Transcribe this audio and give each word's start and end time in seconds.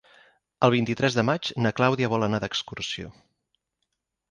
El 0.67 0.71
vint-i-tres 0.73 1.17
de 1.17 1.25
maig 1.29 1.51
na 1.67 1.73
Clàudia 1.81 2.11
vol 2.15 2.27
anar 2.29 2.41
d'excursió. 2.47 3.15